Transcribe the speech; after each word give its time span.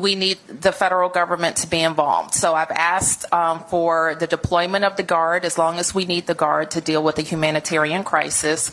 we 0.00 0.14
need 0.14 0.38
the 0.48 0.72
federal 0.72 1.08
government 1.08 1.56
to 1.56 1.66
be 1.66 1.80
involved. 1.80 2.34
So 2.34 2.54
I've 2.54 2.70
asked 2.70 3.32
um, 3.32 3.60
for 3.68 4.16
the 4.18 4.26
deployment 4.26 4.84
of 4.84 4.96
the 4.96 5.02
Guard 5.02 5.44
as 5.44 5.58
long 5.58 5.78
as 5.78 5.94
we 5.94 6.04
need 6.04 6.26
the 6.26 6.34
Guard 6.34 6.70
to 6.72 6.80
deal 6.80 7.02
with 7.02 7.16
the 7.16 7.22
humanitarian 7.22 8.04
crisis 8.04 8.70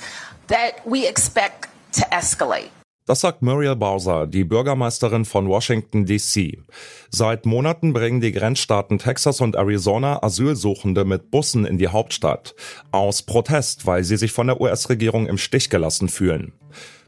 that 0.48 0.86
we 0.86 1.08
expect 1.08 1.68
to 1.94 2.14
escalate. 2.14 2.72
Das 3.06 3.20
sagt 3.20 3.42
Muriel 3.42 3.76
Bowser, 3.76 4.28
die 4.28 4.46
Bürgermeisterin 4.46 5.26
von 5.26 5.50
Washington, 5.50 6.06
D.C. 6.06 6.64
Seit 7.10 7.46
Monaten 7.46 7.92
bringen 7.92 8.22
die 8.22 8.32
Grenzstaaten 8.32 8.98
Texas 8.98 9.42
und 9.42 9.58
Arizona 9.58 10.24
Asylsuchende 10.24 11.04
mit 11.04 11.30
Bussen 11.30 11.66
in 11.66 11.78
die 11.78 11.90
Hauptstadt. 11.90 12.56
Aus 12.92 13.24
Protest, 13.24 13.86
weil 13.86 14.06
sie 14.06 14.16
sich 14.16 14.32
von 14.32 14.48
der 14.48 14.62
US-Regierung 14.62 15.28
im 15.28 15.38
Stich 15.38 15.70
gelassen 15.70 16.08
fühlen. 16.08 16.54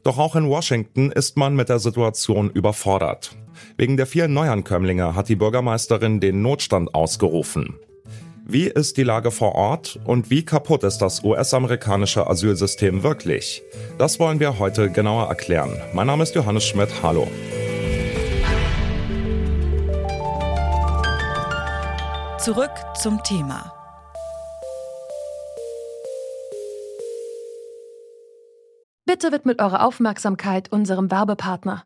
Doch 0.04 0.18
auch 0.18 0.36
in 0.36 0.50
Washington 0.50 1.14
ist 1.14 1.38
man 1.38 1.56
mit 1.56 1.70
der 1.70 1.80
Situation 1.80 2.50
überfordert. 2.50 3.32
Wegen 3.78 3.98
der 3.98 4.06
vielen 4.06 4.34
Neuankömmlinge 4.34 5.16
hat 5.16 5.30
die 5.30 5.36
Bürgermeisterin 5.36 6.20
den 6.20 6.42
Notstand 6.42 6.94
ausgerufen. 6.94 7.76
Wie 8.48 8.68
ist 8.68 8.98
die 8.98 9.04
Lage 9.04 9.32
vor 9.32 9.56
Ort 9.56 10.00
und 10.06 10.30
wie 10.30 10.46
kaputt 10.46 10.84
ist 10.84 11.00
das 11.00 11.24
US-amerikanische 11.24 12.28
Asylsystem 12.28 13.02
wirklich? 13.02 13.64
Das 13.98 14.20
wollen 14.20 14.40
wir 14.40 14.60
heute 14.60 14.92
genauer 14.92 15.28
erklären. 15.30 15.82
Mein 15.94 16.06
Name 16.06 16.22
ist 16.22 16.36
Johannes 16.36 16.64
Schmidt. 16.64 16.90
Hallo. 17.02 17.28
Zurück 22.38 22.70
zum 23.02 23.24
Thema. 23.24 23.74
Bitte 29.08 29.32
widmet 29.32 29.60
eure 29.60 29.82
Aufmerksamkeit 29.82 30.72
unserem 30.72 31.10
Werbepartner. 31.10 31.86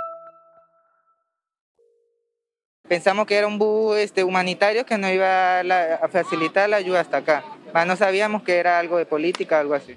Pensamos 2.91 3.25
que 3.25 3.35
era 3.35 3.47
un 3.47 3.57
bus 3.57 3.97
este, 3.99 4.21
humanitario 4.21 4.85
que 4.85 4.97
nos 4.97 5.11
iba 5.11 5.61
a, 5.61 6.09
facilitar 6.09 6.69
la 6.69 6.75
ayuda 6.75 6.99
hasta 6.99 7.17
acá. 7.23 7.41
No 7.87 7.95
sabíamos 7.95 8.43
que 8.43 8.57
era 8.57 8.79
algo 8.79 8.97
de 8.97 9.05
política, 9.05 9.61
algo 9.61 9.75
así. 9.75 9.95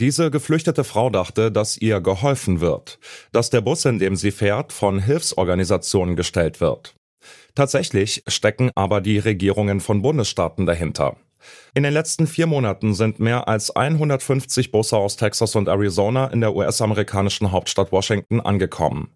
Diese 0.00 0.30
geflüchtete 0.30 0.82
Frau 0.82 1.10
dachte, 1.10 1.52
dass 1.52 1.76
ihr 1.76 2.00
geholfen 2.00 2.62
wird, 2.62 2.98
dass 3.32 3.50
der 3.50 3.60
Bus, 3.60 3.84
in 3.84 3.98
dem 3.98 4.16
sie 4.16 4.30
fährt, 4.30 4.72
von 4.72 4.98
Hilfsorganisationen 4.98 6.16
gestellt 6.16 6.62
wird. 6.62 6.94
Tatsächlich 7.54 8.22
stecken 8.26 8.70
aber 8.74 9.02
die 9.02 9.18
Regierungen 9.18 9.80
von 9.80 10.00
Bundesstaaten 10.00 10.64
dahinter. 10.64 11.16
In 11.74 11.82
den 11.82 11.92
letzten 11.92 12.26
vier 12.26 12.46
Monaten 12.46 12.94
sind 12.94 13.20
mehr 13.20 13.48
als 13.48 13.74
150 13.74 14.70
Busse 14.70 14.96
aus 14.96 15.16
Texas 15.16 15.54
und 15.54 15.68
Arizona 15.68 16.26
in 16.28 16.40
der 16.40 16.54
US-amerikanischen 16.54 17.52
Hauptstadt 17.52 17.92
Washington 17.92 18.40
angekommen. 18.40 19.10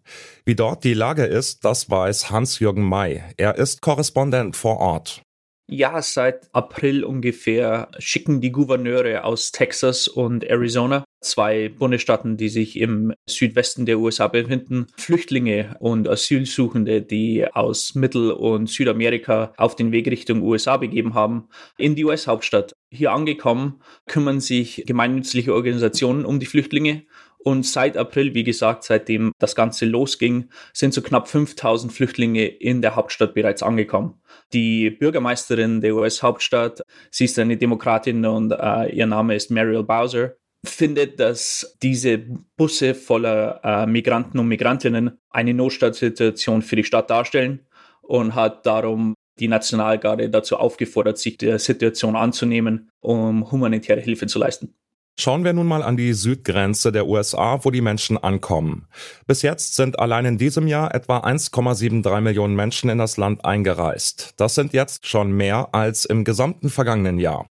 Wie 0.44 0.54
dort 0.54 0.84
die 0.84 0.94
Lage 0.94 1.24
ist, 1.24 1.64
das 1.64 1.90
weiß 1.90 2.30
Hans-Jürgen 2.30 2.88
May. 2.88 3.22
Er 3.36 3.56
ist 3.56 3.82
Korrespondent 3.82 4.56
vor 4.56 4.78
Ort. 4.78 5.22
Ja, 5.68 6.00
seit 6.00 6.48
April 6.54 7.02
ungefähr 7.02 7.88
schicken 7.98 8.40
die 8.40 8.52
Gouverneure 8.52 9.24
aus 9.24 9.50
Texas 9.50 10.06
und 10.06 10.44
Arizona, 10.44 11.04
zwei 11.26 11.68
Bundesstaaten, 11.68 12.36
die 12.36 12.48
sich 12.48 12.78
im 12.78 13.12
Südwesten 13.28 13.86
der 13.86 13.98
USA 13.98 14.28
befinden, 14.28 14.86
Flüchtlinge 14.96 15.76
und 15.80 16.08
Asylsuchende, 16.08 17.02
die 17.02 17.46
aus 17.52 17.94
Mittel- 17.94 18.32
und 18.32 18.68
Südamerika 18.68 19.52
auf 19.56 19.76
den 19.76 19.92
Weg 19.92 20.06
Richtung 20.08 20.42
USA 20.42 20.76
begeben 20.76 21.14
haben, 21.14 21.48
in 21.76 21.94
die 21.94 22.04
US-Hauptstadt. 22.04 22.74
Hier 22.90 23.12
angekommen, 23.12 23.80
kümmern 24.06 24.40
sich 24.40 24.84
gemeinnützliche 24.86 25.52
Organisationen 25.52 26.24
um 26.24 26.40
die 26.40 26.46
Flüchtlinge 26.46 27.02
und 27.46 27.64
seit 27.64 27.96
April, 27.96 28.34
wie 28.34 28.42
gesagt, 28.42 28.82
seitdem 28.82 29.30
das 29.38 29.54
Ganze 29.54 29.86
losging, 29.86 30.50
sind 30.72 30.92
so 30.92 31.00
knapp 31.00 31.28
5000 31.28 31.92
Flüchtlinge 31.92 32.44
in 32.44 32.82
der 32.82 32.96
Hauptstadt 32.96 33.34
bereits 33.34 33.62
angekommen. 33.62 34.20
Die 34.52 34.90
Bürgermeisterin 34.90 35.80
der 35.80 35.94
US-Hauptstadt, 35.94 36.82
sie 37.12 37.26
ist 37.26 37.38
eine 37.38 37.56
Demokratin 37.56 38.26
und 38.26 38.50
äh, 38.50 38.92
ihr 38.92 39.06
Name 39.06 39.36
ist 39.36 39.52
Mariel 39.52 39.84
Bowser, 39.84 40.34
findet, 40.68 41.20
dass 41.20 41.76
diese 41.82 42.18
Busse 42.56 42.94
voller 42.94 43.60
äh, 43.62 43.86
Migranten 43.86 44.38
und 44.38 44.48
Migrantinnen 44.48 45.18
eine 45.30 45.54
Notstandssituation 45.54 46.62
für 46.62 46.76
die 46.76 46.84
Stadt 46.84 47.10
darstellen 47.10 47.66
und 48.02 48.34
hat 48.34 48.66
darum 48.66 49.14
die 49.38 49.48
Nationalgarde 49.48 50.30
dazu 50.30 50.56
aufgefordert, 50.56 51.18
sich 51.18 51.38
der 51.38 51.58
Situation 51.58 52.16
anzunehmen, 52.16 52.88
um 53.00 53.50
humanitäre 53.50 54.00
Hilfe 54.00 54.26
zu 54.26 54.38
leisten. 54.38 54.74
Schauen 55.18 55.44
wir 55.44 55.54
nun 55.54 55.66
mal 55.66 55.82
an 55.82 55.96
die 55.96 56.12
Südgrenze 56.12 56.92
der 56.92 57.06
USA, 57.06 57.64
wo 57.64 57.70
die 57.70 57.80
Menschen 57.80 58.18
ankommen. 58.18 58.86
Bis 59.26 59.40
jetzt 59.40 59.74
sind 59.74 59.98
allein 59.98 60.26
in 60.26 60.36
diesem 60.36 60.66
Jahr 60.66 60.94
etwa 60.94 61.20
1,73 61.20 62.20
Millionen 62.20 62.54
Menschen 62.54 62.90
in 62.90 62.98
das 62.98 63.16
Land 63.16 63.42
eingereist. 63.42 64.34
Das 64.36 64.54
sind 64.54 64.74
jetzt 64.74 65.06
schon 65.06 65.32
mehr 65.32 65.70
als 65.72 66.04
im 66.04 66.24
gesamten 66.24 66.68
vergangenen 66.68 67.18
Jahr. 67.18 67.46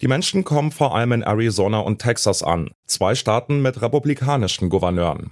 Die 0.00 0.08
Menschen 0.08 0.44
kommen 0.44 0.70
vor 0.70 0.94
allem 0.94 1.12
in 1.12 1.22
Arizona 1.22 1.78
und 1.80 2.00
Texas 2.00 2.42
an, 2.42 2.70
zwei 2.86 3.14
Staaten 3.14 3.62
mit 3.62 3.80
republikanischen 3.80 4.68
Gouverneuren. 4.68 5.30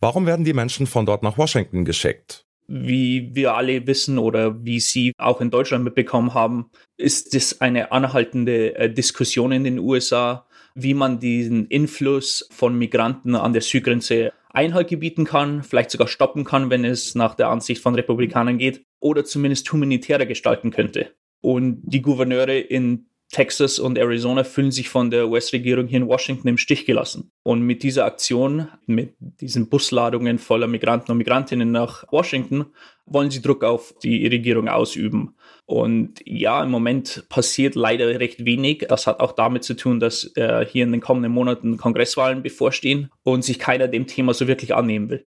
Warum 0.00 0.26
werden 0.26 0.44
die 0.44 0.54
Menschen 0.54 0.86
von 0.86 1.06
dort 1.06 1.22
nach 1.22 1.38
Washington 1.38 1.84
geschickt? 1.84 2.46
Wie 2.66 3.34
wir 3.34 3.54
alle 3.54 3.86
wissen 3.86 4.18
oder 4.18 4.64
wie 4.64 4.80
Sie 4.80 5.12
auch 5.18 5.40
in 5.40 5.50
Deutschland 5.50 5.84
mitbekommen 5.84 6.34
haben, 6.34 6.70
ist 6.96 7.34
es 7.34 7.60
eine 7.60 7.92
anhaltende 7.92 8.76
äh, 8.76 8.92
Diskussion 8.92 9.52
in 9.52 9.64
den 9.64 9.78
USA 9.78 10.46
wie 10.80 10.94
man 10.94 11.18
diesen 11.18 11.66
Influss 11.66 12.48
von 12.50 12.78
Migranten 12.78 13.34
an 13.34 13.52
der 13.52 13.62
Südgrenze 13.62 14.32
Einhalt 14.50 14.88
gebieten 14.88 15.24
kann, 15.24 15.62
vielleicht 15.62 15.90
sogar 15.90 16.08
stoppen 16.08 16.44
kann, 16.44 16.70
wenn 16.70 16.84
es 16.84 17.14
nach 17.14 17.34
der 17.34 17.48
Ansicht 17.48 17.82
von 17.82 17.94
Republikanern 17.94 18.58
geht, 18.58 18.84
oder 19.00 19.24
zumindest 19.24 19.70
humanitärer 19.72 20.24
gestalten 20.24 20.70
könnte. 20.70 21.12
Und 21.40 21.82
die 21.84 22.00
Gouverneure 22.00 22.58
in 22.58 23.06
Texas 23.30 23.78
und 23.78 23.98
Arizona 23.98 24.42
fühlen 24.42 24.70
sich 24.70 24.88
von 24.88 25.10
der 25.10 25.28
US-Regierung 25.28 25.86
hier 25.86 25.98
in 25.98 26.08
Washington 26.08 26.48
im 26.48 26.58
Stich 26.58 26.86
gelassen. 26.86 27.30
Und 27.42 27.60
mit 27.60 27.82
dieser 27.82 28.06
Aktion, 28.06 28.68
mit 28.86 29.14
diesen 29.18 29.68
Busladungen 29.68 30.38
voller 30.38 30.66
Migranten 30.66 31.12
und 31.12 31.18
Migrantinnen 31.18 31.70
nach 31.70 32.10
Washington, 32.10 32.66
wollen 33.04 33.30
sie 33.30 33.42
Druck 33.42 33.64
auf 33.64 33.94
die 34.02 34.26
Regierung 34.26 34.68
ausüben. 34.68 35.34
Und 35.66 36.22
ja, 36.24 36.62
im 36.62 36.70
Moment 36.70 37.26
passiert 37.28 37.74
leider 37.74 38.18
recht 38.18 38.46
wenig. 38.46 38.86
Das 38.88 39.06
hat 39.06 39.20
auch 39.20 39.32
damit 39.32 39.62
zu 39.62 39.74
tun, 39.74 40.00
dass 40.00 40.32
äh, 40.36 40.64
hier 40.66 40.84
in 40.84 40.92
den 40.92 41.02
kommenden 41.02 41.32
Monaten 41.32 41.76
Kongresswahlen 41.76 42.42
bevorstehen 42.42 43.10
und 43.24 43.44
sich 43.44 43.58
keiner 43.58 43.88
dem 43.88 44.06
Thema 44.06 44.32
so 44.32 44.48
wirklich 44.48 44.74
annehmen 44.74 45.10
will. 45.10 45.26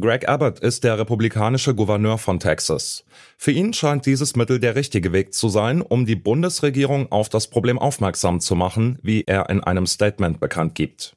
Greg 0.00 0.28
Abbott 0.28 0.60
ist 0.60 0.84
der 0.84 0.98
republikanische 0.98 1.74
Gouverneur 1.74 2.18
von 2.18 2.38
Texas. 2.38 3.04
Für 3.36 3.50
ihn 3.50 3.72
scheint 3.72 4.06
dieses 4.06 4.36
Mittel 4.36 4.60
der 4.60 4.74
richtige 4.76 5.12
Weg 5.12 5.34
zu 5.34 5.48
sein, 5.48 5.82
um 5.82 6.06
die 6.06 6.14
Bundesregierung 6.14 7.10
auf 7.10 7.28
das 7.28 7.48
Problem 7.48 7.78
aufmerksam 7.78 8.40
zu 8.40 8.54
machen, 8.54 8.98
wie 9.02 9.24
er 9.26 9.50
in 9.50 9.62
einem 9.62 9.86
Statement 9.86 10.40
bekannt 10.40 10.74
gibt. 10.74 11.16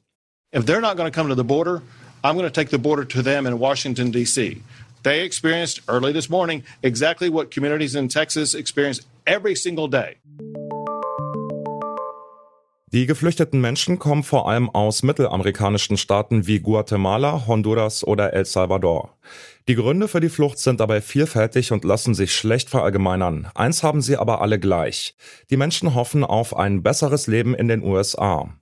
If 0.54 0.64
they're 0.64 0.80
not 0.80 0.96
going 0.96 1.10
to 1.10 1.16
come 1.16 1.28
to 1.28 1.36
the 1.36 1.46
border, 1.46 1.82
I'm 2.22 2.34
going 2.34 2.46
to 2.46 2.50
take 2.50 2.70
the 2.70 2.78
border 2.78 3.06
to 3.08 3.22
them 3.22 3.46
in 3.46 3.58
Washington 3.58 4.12
D.C. 4.12 4.62
They 5.02 5.24
experienced 5.24 5.82
early 5.88 6.12
this 6.12 6.28
morning 6.28 6.62
exactly 6.82 7.30
what 7.30 7.50
communities 7.50 7.94
in 7.94 8.08
Texas 8.08 8.54
experience 8.54 9.00
every 9.26 9.54
single 9.54 9.88
day. 9.88 10.16
Die 12.92 13.06
geflüchteten 13.06 13.58
Menschen 13.58 13.98
kommen 13.98 14.22
vor 14.22 14.50
allem 14.50 14.68
aus 14.68 15.02
mittelamerikanischen 15.02 15.96
Staaten 15.96 16.46
wie 16.46 16.60
Guatemala, 16.60 17.46
Honduras 17.46 18.04
oder 18.04 18.34
El 18.34 18.44
Salvador. 18.44 19.16
Die 19.66 19.76
Gründe 19.76 20.08
für 20.08 20.20
die 20.20 20.28
Flucht 20.28 20.58
sind 20.58 20.78
dabei 20.78 21.00
vielfältig 21.00 21.72
und 21.72 21.84
lassen 21.84 22.12
sich 22.12 22.36
schlecht 22.36 22.68
verallgemeinern. 22.68 23.48
Eins 23.54 23.82
haben 23.82 24.02
sie 24.02 24.18
aber 24.18 24.42
alle 24.42 24.58
gleich. 24.58 25.16
Die 25.48 25.56
Menschen 25.56 25.94
hoffen 25.94 26.22
auf 26.22 26.54
ein 26.54 26.82
besseres 26.82 27.26
Leben 27.28 27.54
in 27.54 27.68
den 27.68 27.82
USA. 27.82 28.54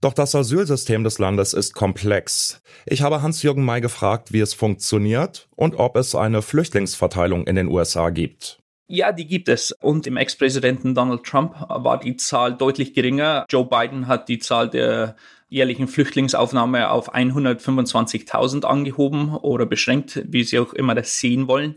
Doch 0.00 0.14
das 0.14 0.34
Asylsystem 0.34 1.04
des 1.04 1.18
Landes 1.18 1.52
ist 1.52 1.74
komplex. 1.74 2.62
Ich 2.86 3.02
habe 3.02 3.20
Hans-Jürgen 3.20 3.66
May 3.66 3.82
gefragt, 3.82 4.32
wie 4.32 4.40
es 4.40 4.54
funktioniert 4.54 5.46
und 5.56 5.74
ob 5.74 5.96
es 5.96 6.14
eine 6.14 6.40
Flüchtlingsverteilung 6.40 7.46
in 7.46 7.56
den 7.56 7.68
USA 7.68 8.08
gibt. 8.08 8.57
Ja, 8.90 9.12
die 9.12 9.26
gibt 9.26 9.50
es. 9.50 9.72
Und 9.72 10.06
im 10.06 10.16
Ex-Präsidenten 10.16 10.94
Donald 10.94 11.22
Trump 11.24 11.54
war 11.68 12.00
die 12.00 12.16
Zahl 12.16 12.56
deutlich 12.56 12.94
geringer. 12.94 13.44
Joe 13.50 13.66
Biden 13.66 14.06
hat 14.06 14.30
die 14.30 14.38
Zahl 14.38 14.70
der 14.70 15.14
jährlichen 15.50 15.88
Flüchtlingsaufnahme 15.88 16.90
auf 16.90 17.14
125.000 17.14 18.64
angehoben 18.64 19.36
oder 19.36 19.66
beschränkt, 19.66 20.22
wie 20.26 20.42
Sie 20.42 20.58
auch 20.58 20.72
immer 20.72 20.94
das 20.94 21.18
sehen 21.18 21.48
wollen. 21.48 21.76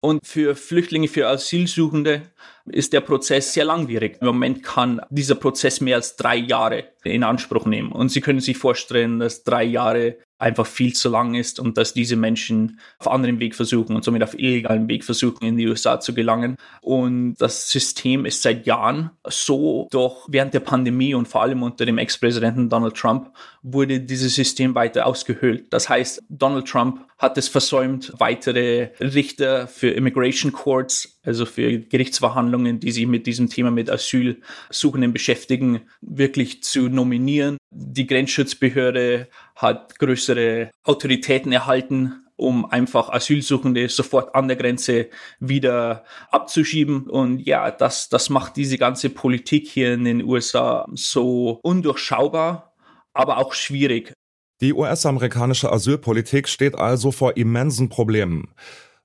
Und 0.00 0.24
für 0.24 0.54
Flüchtlinge, 0.54 1.08
für 1.08 1.26
Asylsuchende 1.26 2.22
ist 2.66 2.92
der 2.92 3.00
Prozess 3.00 3.52
sehr 3.52 3.64
langwierig. 3.64 4.18
Im 4.20 4.28
Moment 4.28 4.62
kann 4.62 5.00
dieser 5.10 5.34
Prozess 5.34 5.80
mehr 5.80 5.96
als 5.96 6.14
drei 6.14 6.36
Jahre 6.36 6.84
in 7.02 7.24
Anspruch 7.24 7.66
nehmen. 7.66 7.90
Und 7.90 8.10
Sie 8.10 8.20
können 8.20 8.40
sich 8.40 8.56
vorstellen, 8.56 9.18
dass 9.18 9.42
drei 9.42 9.64
Jahre 9.64 10.18
einfach 10.38 10.66
viel 10.66 10.92
zu 10.92 11.08
lang 11.08 11.34
ist 11.34 11.58
und 11.58 11.78
dass 11.78 11.94
diese 11.94 12.16
Menschen 12.16 12.78
auf 12.98 13.08
anderem 13.08 13.40
Weg 13.40 13.54
versuchen 13.54 13.96
und 13.96 14.04
somit 14.04 14.22
auf 14.22 14.38
illegalem 14.38 14.88
Weg 14.88 15.04
versuchen, 15.04 15.44
in 15.44 15.56
die 15.56 15.66
USA 15.66 15.98
zu 15.98 16.14
gelangen. 16.14 16.56
Und 16.82 17.36
das 17.38 17.70
System 17.70 18.26
ist 18.26 18.42
seit 18.42 18.66
Jahren 18.66 19.10
so, 19.24 19.88
doch 19.90 20.26
während 20.30 20.52
der 20.52 20.60
Pandemie 20.60 21.14
und 21.14 21.26
vor 21.26 21.42
allem 21.42 21.62
unter 21.62 21.86
dem 21.86 21.98
Ex-Präsidenten 21.98 22.68
Donald 22.68 22.96
Trump 22.96 23.32
wurde 23.62 24.00
dieses 24.00 24.34
System 24.34 24.74
weiter 24.74 25.06
ausgehöhlt. 25.06 25.72
Das 25.72 25.88
heißt, 25.88 26.22
Donald 26.28 26.68
Trump 26.68 27.06
hat 27.18 27.38
es 27.38 27.48
versäumt, 27.48 28.12
weitere 28.18 28.90
Richter 29.00 29.68
für 29.68 29.88
Immigration 29.88 30.52
Courts, 30.52 31.18
also 31.24 31.46
für 31.46 31.78
Gerichtsverhandlungen, 31.78 32.78
die 32.78 32.92
sich 32.92 33.06
mit 33.06 33.26
diesem 33.26 33.48
Thema 33.48 33.70
mit 33.70 33.90
Asylsuchenden 33.90 35.12
beschäftigen, 35.12 35.80
wirklich 36.02 36.62
zu 36.62 36.88
nominieren. 36.88 37.56
Die 37.70 38.06
Grenzschutzbehörde 38.06 39.28
hat 39.56 39.98
größere 39.98 40.70
Autoritäten 40.84 41.50
erhalten, 41.50 42.26
um 42.36 42.70
einfach 42.70 43.08
Asylsuchende 43.08 43.88
sofort 43.88 44.34
an 44.34 44.48
der 44.48 44.56
Grenze 44.56 45.08
wieder 45.40 46.04
abzuschieben. 46.30 47.08
Und 47.08 47.40
ja, 47.40 47.70
das, 47.70 48.10
das 48.10 48.28
macht 48.30 48.56
diese 48.56 48.78
ganze 48.78 49.10
Politik 49.10 49.66
hier 49.66 49.94
in 49.94 50.04
den 50.04 50.22
USA 50.22 50.86
so 50.94 51.58
undurchschaubar, 51.62 52.74
aber 53.14 53.38
auch 53.38 53.54
schwierig. 53.54 54.12
Die 54.60 54.72
US-amerikanische 54.72 55.72
Asylpolitik 55.72 56.48
steht 56.48 56.74
also 56.74 57.10
vor 57.10 57.36
immensen 57.36 57.88
Problemen. 57.88 58.54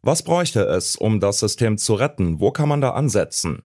Was 0.01 0.23
bräuchte 0.23 0.61
es, 0.61 0.95
um 0.95 1.19
das 1.19 1.39
System 1.39 1.77
zu 1.77 1.93
retten? 1.93 2.39
Wo 2.39 2.51
kann 2.51 2.69
man 2.69 2.81
da 2.81 2.91
ansetzen? 2.91 3.61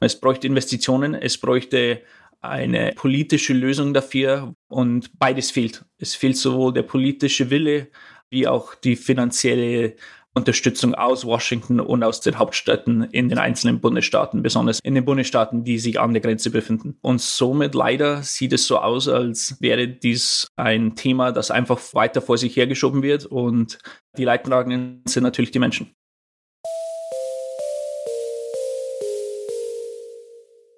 Es 0.00 0.20
bräuchte 0.20 0.46
Investitionen, 0.46 1.14
es 1.14 1.38
bräuchte 1.38 2.02
eine 2.40 2.92
politische 2.94 3.52
Lösung 3.52 3.94
dafür 3.94 4.54
und 4.68 5.10
beides 5.18 5.50
fehlt. 5.50 5.84
Es 5.98 6.14
fehlt 6.14 6.36
sowohl 6.36 6.72
der 6.72 6.82
politische 6.82 7.50
Wille 7.50 7.88
wie 8.30 8.46
auch 8.46 8.74
die 8.74 8.96
finanzielle 8.96 9.96
Unterstützung 10.34 10.94
aus 10.94 11.24
Washington 11.24 11.80
und 11.80 12.04
aus 12.04 12.20
den 12.20 12.38
Hauptstädten 12.38 13.02
in 13.10 13.28
den 13.28 13.38
einzelnen 13.38 13.80
Bundesstaaten, 13.80 14.42
besonders 14.42 14.78
in 14.84 14.94
den 14.94 15.04
Bundesstaaten, 15.04 15.64
die 15.64 15.78
sich 15.78 15.98
an 15.98 16.12
der 16.12 16.22
Grenze 16.22 16.50
befinden. 16.50 16.96
Und 17.00 17.20
somit 17.20 17.74
leider 17.74 18.22
sieht 18.22 18.52
es 18.52 18.66
so 18.66 18.78
aus, 18.78 19.08
als 19.08 19.56
wäre 19.60 19.88
dies 19.88 20.46
ein 20.56 20.94
Thema, 20.94 21.32
das 21.32 21.50
einfach 21.50 21.80
weiter 21.92 22.20
vor 22.20 22.38
sich 22.38 22.56
hergeschoben 22.56 23.02
wird 23.02 23.26
und 23.26 23.78
die 24.16 24.24
Leidtragenden 24.24 25.02
sind 25.06 25.24
natürlich 25.24 25.50
die 25.50 25.58
Menschen. 25.58 25.97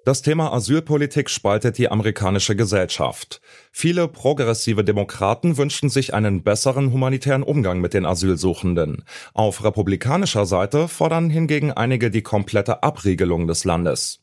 Das 0.03 0.23
Thema 0.23 0.51
Asylpolitik 0.51 1.29
spaltet 1.29 1.77
die 1.77 1.91
amerikanische 1.91 2.55
Gesellschaft. 2.55 3.39
Viele 3.71 4.07
progressive 4.07 4.83
Demokraten 4.83 5.57
wünschen 5.57 5.89
sich 5.89 6.15
einen 6.15 6.41
besseren 6.41 6.91
humanitären 6.91 7.43
Umgang 7.43 7.81
mit 7.81 7.93
den 7.93 8.07
Asylsuchenden. 8.07 9.03
Auf 9.35 9.63
republikanischer 9.63 10.47
Seite 10.47 10.87
fordern 10.87 11.29
hingegen 11.29 11.71
einige 11.71 12.09
die 12.09 12.23
komplette 12.23 12.81
Abriegelung 12.81 13.45
des 13.45 13.63
Landes. 13.63 14.21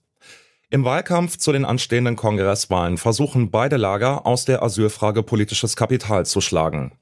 Im 0.69 0.85
Wahlkampf 0.85 1.37
zu 1.37 1.53
den 1.53 1.65
anstehenden 1.65 2.17
Kongresswahlen 2.17 2.99
versuchen 2.99 3.53
beide 3.53 3.77
Lager 3.77 4.27
aus 4.27 4.45
der 4.45 4.65
Asylfrage 4.65 5.23
politisches 5.23 5.77
Kapital 5.77 6.27
zu 6.27 6.41
schlagen. 6.41 6.99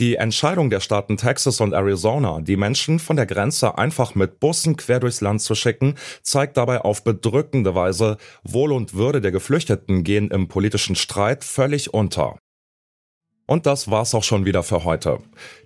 Die 0.00 0.16
Entscheidung 0.16 0.70
der 0.70 0.80
Staaten 0.80 1.16
Texas 1.16 1.60
und 1.60 1.72
Arizona, 1.72 2.40
die 2.40 2.56
Menschen 2.56 2.98
von 2.98 3.14
der 3.14 3.26
Grenze 3.26 3.78
einfach 3.78 4.16
mit 4.16 4.40
Bussen 4.40 4.76
quer 4.76 4.98
durchs 4.98 5.20
Land 5.20 5.40
zu 5.40 5.54
schicken, 5.54 5.94
zeigt 6.22 6.56
dabei 6.56 6.80
auf 6.80 7.04
bedrückende 7.04 7.76
Weise, 7.76 8.16
Wohl 8.42 8.72
und 8.72 8.94
Würde 8.94 9.20
der 9.20 9.30
Geflüchteten 9.30 10.02
gehen 10.02 10.32
im 10.32 10.48
politischen 10.48 10.96
Streit 10.96 11.44
völlig 11.44 11.94
unter. 11.94 12.38
Und 13.46 13.66
das 13.66 13.88
war's 13.88 14.16
auch 14.16 14.24
schon 14.24 14.46
wieder 14.46 14.64
für 14.64 14.82
heute. 14.82 15.18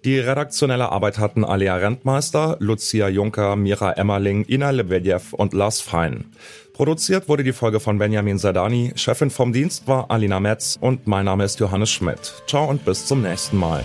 Die 0.04 0.18
redaktionelle 0.18 0.90
Arbeit 0.90 1.18
hatten 1.18 1.44
Alia 1.44 1.76
Rentmeister, 1.76 2.56
Lucia 2.58 3.08
Juncker, 3.08 3.56
Mira 3.56 3.92
Emmerling, 3.92 4.44
Ina 4.46 4.70
Lebedjew 4.70 5.20
und 5.32 5.54
Lars 5.54 5.80
Fein. 5.80 6.32
Produziert 6.74 7.28
wurde 7.28 7.44
die 7.44 7.52
Folge 7.52 7.80
von 7.80 7.96
Benjamin 7.98 8.36
Sadani, 8.36 8.92
Chefin 8.94 9.30
vom 9.30 9.54
Dienst 9.54 9.88
war 9.88 10.10
Alina 10.10 10.38
Metz 10.38 10.76
und 10.80 11.06
mein 11.06 11.24
Name 11.24 11.44
ist 11.44 11.60
Johannes 11.60 11.90
Schmidt. 11.90 12.34
Ciao 12.46 12.68
und 12.68 12.84
bis 12.84 13.06
zum 13.06 13.22
nächsten 13.22 13.56
Mal. 13.56 13.84